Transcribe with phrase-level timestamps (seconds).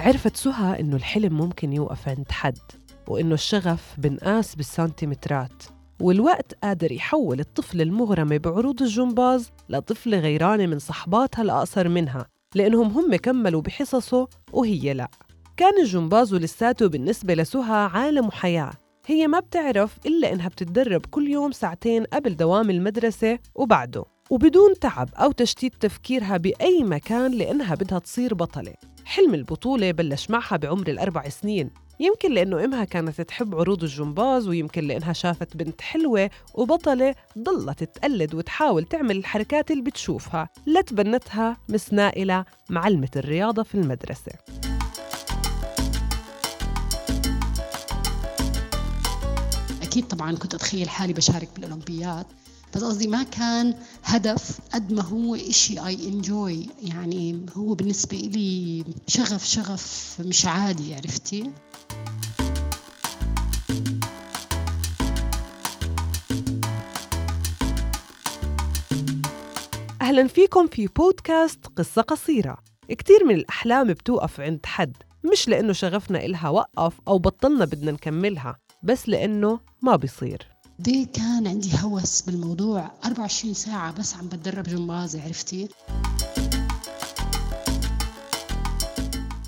[0.00, 2.58] عرفت سهى إنه الحلم ممكن يوقف عند حد
[3.08, 5.62] وإنه الشغف بنقاس بالسنتيمترات.
[6.00, 13.16] والوقت قادر يحول الطفلة المغرمة بعروض الجمباز لطفلة غيرانة من صحباتها الأقصر منها لأنهم هم
[13.16, 15.10] كملوا بحصصه وهي لأ.
[15.56, 18.72] كان الجمباز لساته بالنسبة لسهى عالم وحياة.
[19.06, 24.04] هي ما بتعرف إلا إنها بتتدرب كل يوم ساعتين قبل دوام المدرسة وبعده.
[24.30, 28.74] وبدون تعب أو تشتيت تفكيرها بأي مكان لأنها بدها تصير بطلة.
[29.04, 31.70] حلم البطولة بلش معها بعمر الأربع سنين.
[32.00, 38.34] يمكن لأنه إمها كانت تحب عروض الجمباز ويمكن لأنها شافت بنت حلوة وبطلة ضلت تقلد
[38.34, 40.48] وتحاول تعمل الحركات اللي بتشوفها.
[40.66, 44.32] لتبنتها مس نائلة معلمة الرياضة في المدرسة.
[49.82, 52.26] أكيد طبعا كنت أتخيل حالي بشارك بالأولمبياد.
[52.74, 53.74] بس قصدي ما كان
[54.04, 60.94] هدف قد ما هو إشي اي انجوي يعني هو بالنسبة لي شغف شغف مش عادي
[60.94, 61.50] عرفتي؟
[70.02, 72.58] أهلا فيكم في بودكاست قصة قصيرة.
[72.88, 74.96] كتير من الأحلام بتوقف عند حد
[75.32, 80.49] مش لأنه شغفنا إلها وقف أو بطلنا بدنا نكملها بس لأنه ما بيصير.
[80.80, 85.68] دي كان عندي هوس بالموضوع 24 ساعة بس عم بتدرب جمبازة عرفتي؟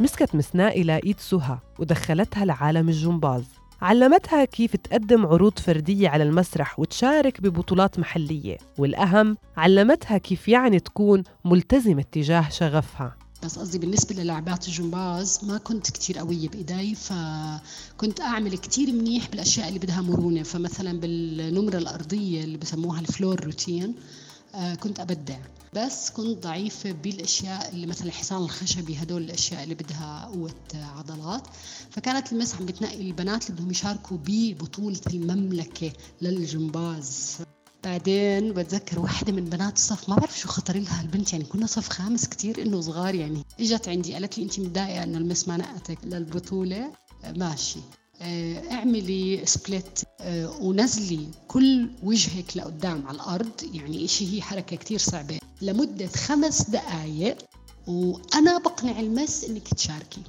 [0.00, 3.44] مسكت مس نائلة إيد سهى ودخلتها لعالم الجمباز.
[3.82, 11.22] علمتها كيف تقدم عروض فردية على المسرح وتشارك ببطولات محلية والأهم علمتها كيف يعني تكون
[11.44, 13.19] ملتزمة تجاه شغفها.
[13.42, 19.68] بس قصدي بالنسبة للعبات الجمباز ما كنت كتير قوية بإيدي فكنت أعمل كتير منيح بالأشياء
[19.68, 20.42] اللي بدها مرونة.
[20.42, 23.94] فمثلا بالنمرة الأرضية اللي بسموها ال floor routine
[24.54, 25.38] آه، كنت أبدع.
[25.74, 31.42] بس كنت ضعيفة بالأشياء اللي مثلا الحصان الخشبي هدول الأشياء اللي بدها قوة عضلات.
[31.90, 35.92] فكانت ال miss عم بتنقي البنات اللي بدهم يشاركوا ببطولة المملكة
[36.22, 37.36] للجمباز.
[37.84, 41.88] بعدين بتذكر واحدة من بنات الصف ما بعرف شو خطر لها البنت يعني كنا صف
[41.88, 45.56] خامس كتير إنه صغار يعني إجت عندي قالت لي انت متضايقة إنه ال miss ما
[45.56, 46.92] نقتك للبطولة.
[47.36, 47.78] ماشي.
[48.20, 54.98] آه، اعملي split آه، ونزلي كل وجهك لقدام على الأرض يعني إشي هي حركة كتير
[54.98, 57.36] صعبة لمدة خمس دقايق
[57.86, 60.22] وأنا بقنع ال miss إنك تشاركي.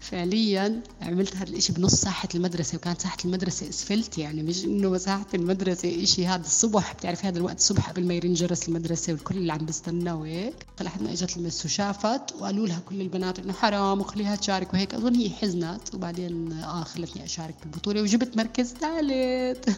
[0.00, 5.26] فعليا عملت هذا الإشي بنص ساحة المدرسة وكانت ساحة المدرسة إسفلت يعني مش إنه مساحة
[5.34, 9.52] المدرسة إشي هذا الصبح بتعرفي هذا الوقت الصبح قبل ما يرن جرس المدرسة والكل اللي
[9.52, 10.54] عم بستنى وهيك.
[10.80, 14.94] لحد ما إجت ال miss وشافت وقالوا لها كل البنات إنه حرام وخليها تشارك وهيك.
[14.94, 19.68] أظن هي حزنت وبعدين آه خلتني أشارك بالبطولة وجبت مركز ثالث.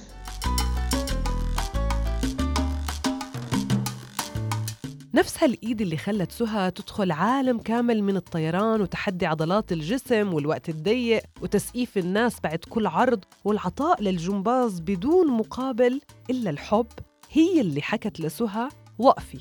[5.15, 11.23] نفس هالإيد اللي خلت سهى تدخل عالم كامل من الطيران وتحدي عضلات الجسم والوقت الضيق
[11.43, 16.01] وتسقيف الناس بعد كل عرض والعطاء للجمباز بدون مقابل
[16.31, 16.87] إلا الحب.
[17.31, 19.39] هي اللي حكت لسهى وقفي.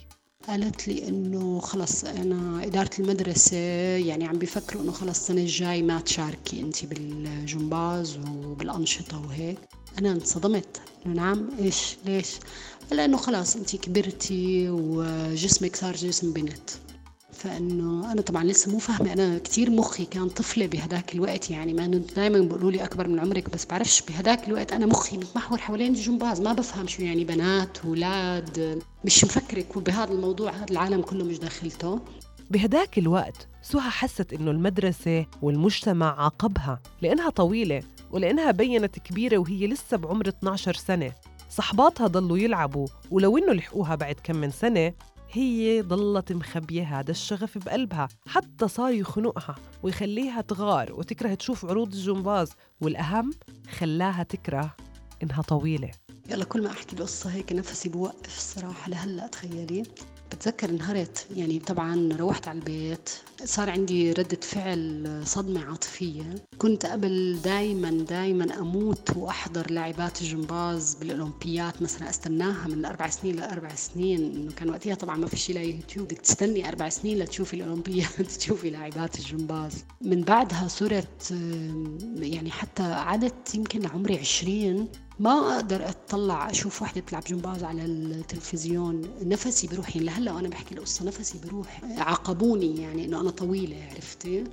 [0.47, 3.57] قالت لي إنه خلص أنا إدارة المدرسة
[3.97, 9.59] يعني عم بيفكروا إنه خلص السنة الجاي ما تشاركي انت بالجمباز وبالأنشطة وهيك.
[9.99, 10.81] أنا انصدمت.
[11.05, 12.27] إنه نعم إيش؟ ليش؟
[12.91, 16.69] لأنه خلاص انت كبرتي وجسمك صار جسم بنت.
[17.33, 19.13] فإنه أنا طبعا لسه مو فاهمة.
[19.13, 21.49] أنا كثير مخي كان طفلة بهداك الوقت.
[21.49, 25.57] يعني ما دائما بيقولوا لي أكبر من عمرك بس بعرفش بهداك الوقت أنا مخي متمحور
[25.57, 26.41] حوالين الجمباز.
[26.41, 29.77] ما بفهم شو يعني بنات أولاد مش مفكرك.
[29.77, 31.99] بهذا الموضوع هذا العالم كله مش داخلته.
[32.51, 39.97] بهداك الوقت سهى حست إنه المدرسة والمجتمع عاقبها لأنها طويلة ولأنها بينت كبيرة وهي لسه
[39.97, 41.11] بعمر 12 سنة.
[41.49, 44.93] صحباتها ضلوا يلعبوا ولو إنه لحقوها بعد كم من سنة
[45.31, 52.51] هي ضلت مخبية هذا الشغف بقلبها حتى صار يخنقها ويخليها تغار وتكره تشوف عروض الجمباز
[52.81, 53.31] والأهم
[53.79, 54.75] خلاها تكره
[55.23, 55.91] إنها طويلة.
[56.29, 59.83] يلا كل ما أحكي القصة هيك نفسي بوقف الصراحة لهلأ تخيلي.
[60.31, 63.09] بتذكر انهرت يعني طبعا روحت على البيت
[63.45, 66.35] صار عندي ردة فعل صدمة عاطفية.
[66.57, 72.09] كنت قبل دايما دايما أموت وأحضر لاعبات الجمباز بالأولمبيات مثلا.
[72.09, 74.35] أستناها من أربع سنين لأربع سنين.
[74.35, 76.07] إنه كان وقتها طبعا ما في شيء يوتيوب.
[76.07, 79.73] بدك تستني أربع سنين لتشوفي الأولمبيات تشوفي لاعبات الجمباز.
[80.01, 81.31] من بعدها صرت
[82.15, 84.87] يعني حتى عدت يمكن لعمري عشرين.
[85.19, 89.95] ما أقدر أطلع أشوف وحده بتلعب جمباز على التلفزيون نفسي بروح.
[89.95, 91.81] يعني لهلا وأنا بحكي القصة نفسي بروح.
[91.97, 94.43] عاقبوني يعني إنه أنا طويلة عرفتي؟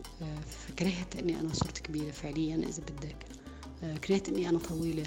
[0.68, 3.16] فكرهت إني أنا صرت كبيرة فعليا إذا بدك.
[4.04, 5.04] كرهت إني أنا طويلة.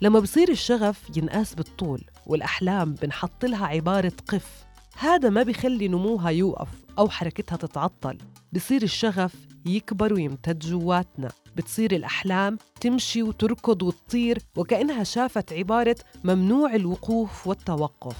[0.00, 4.64] لما بصير الشغف ينقاس بالطول والأحلام بنحط لها عبارة قف
[4.98, 6.68] هذا ما بيخلي نموها يوقف
[6.98, 8.18] أو حركتها تتعطل.
[8.52, 9.34] بصير الشغف
[9.66, 11.28] يكبر ويمتد جواتنا.
[11.56, 18.16] بتصير الأحلام تمشي وتركض وتطير وكأنها شافت عبارة ممنوع الوقوف والتوقف.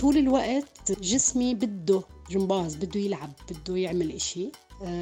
[0.00, 4.50] طول الوقت جسمي بده جمباز بده يلعب بده يعمل إشي.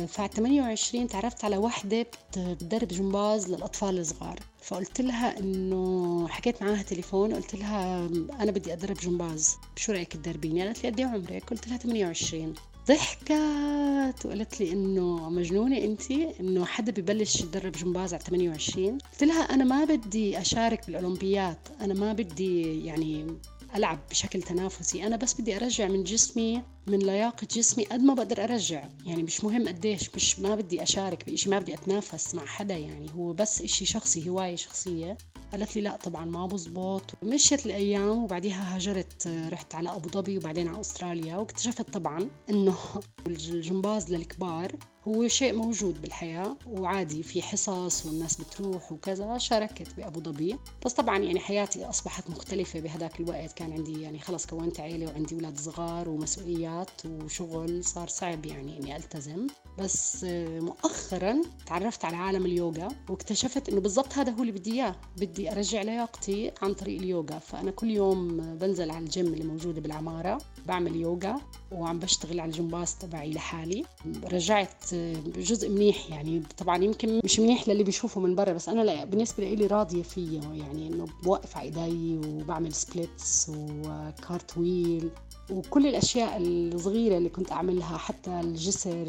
[0.09, 2.07] فعلى 28 تعرفت على وحدة
[2.37, 4.41] بتدرب جمباز للأطفال الصغار.
[4.63, 8.07] فقلت لها إنه حكيت معاها تليفون قلت لها
[8.41, 11.45] أنا بدي أدرب جمباز شو رأيك تدربيني؟ قالت لي قد إيه عمرك.
[11.51, 12.55] قلت لها 28
[12.89, 19.43] ضحكت وقالت لي إنه مجنونة أنت إنه حدا ببلش يدرب جمباز على 28 قلت لها
[19.43, 23.27] أنا ما بدي أشارك بالأولمبيات أنا ما بدي يعني
[23.75, 25.07] ألعب بشكل تنافسي.
[25.07, 28.89] أنا بس بدي أرجع من جسمي من لياقة جسمي قد ما بقدر أرجع.
[29.07, 33.07] يعني مش مهم قديش مش ما بدي أشارك بإشي ما بدي أتنافس مع حدا يعني.
[33.17, 35.19] هو بس إشي شخصي هواية شخصية.
[35.53, 37.03] قالت لي لا طبعا ما بزبط.
[37.23, 41.37] مشيت الأيام وبعديها هاجرت رحت على أبو ظبي وبعدين على أستراليا.
[41.37, 42.77] واكتشفت طبعا إنه
[43.27, 44.73] الجمباز للكبار
[45.09, 50.59] هو شيء موجود بالحياة وعادي في حصص والناس بتروح وكذا شاركت بأبو ظبي.
[50.85, 53.53] بس طبعا يعني حياتي أصبحت مختلفة بهذاك الوقت.
[53.53, 58.97] كان عندي يعني خلص كونت عيلة وعندي أولاد صغار ومسؤوليات وشغل صار صعب يعني إني
[58.97, 59.47] ألتزم.
[59.79, 60.25] بس
[60.61, 64.97] مؤخرا تعرفت على عالم اليوغا واكتشفت إنه بالضبط هذا هو اللي بدي إياه.
[65.17, 67.39] بدي أرجع لياقتي عن طريق اليوغا.
[67.39, 71.41] فأنا كل يوم بنزل على الجيم اللي موجودة بالعمارة بعمل يوغا
[71.73, 73.85] وعم بشتغل على الجمباز تبعي لحالي.
[74.25, 74.94] رجعت
[75.37, 76.43] جزء منيح يعني.
[76.59, 80.41] طبعا يمكن مش منيح للي بيشوفه من برا بس أنا لا بالنسبة لي راضية فيه
[80.41, 85.11] يعني إنه بوقف على إيدي وبعمل splits و cartwheel
[85.51, 89.07] وكل الأشياء الصغيرة اللي كنت أعملها حتى الجسر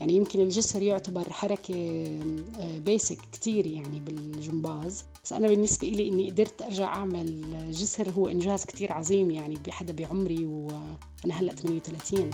[0.00, 2.08] يعني يمكن الجسر يعتبر حركة
[2.86, 5.04] بيسك كتير يعني بالجمباز.
[5.24, 9.92] بس أنا بالنسبة لي إني قدرت أرجع أعمل جسر هو إنجاز كتير عظيم يعني بحدا
[9.92, 12.30] بعمري وأنا هلأ 38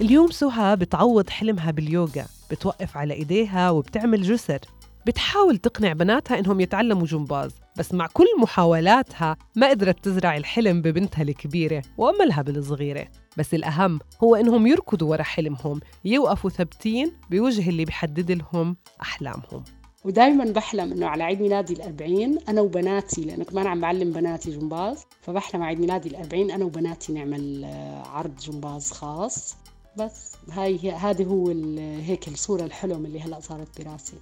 [0.00, 4.58] اليوم سهى بتعوض حلمها باليوغا بتوقف على إيديها وبتعمل جسر.
[5.06, 11.22] بتحاول تقنع بناتها إنهم يتعلموا جمباز بس مع كل محاولاتها ما قدرت تزرع الحلم ببنتها
[11.22, 13.08] الكبيرة وأملها بالصغيرة.
[13.38, 19.64] بس الأهم هو إنهم يركضوا ورا حلمهم يوقفوا ثابتين بوجه اللي بيحدد لهم أحلامهم.
[20.04, 25.04] ودائما بحلم إنه على عيد ميلادي الأربعين أنا وبناتي لأنه كمان عم بعلم بناتي جمباز
[25.22, 29.56] فبحلم عيد ميلادي الأربعين أنا وبناتي نعمل آه، عرض جمباز خاص.
[29.96, 31.48] بس هاي هذه هو
[31.78, 34.16] هيك الصورة الحلم اللي هلأ صارت براسي.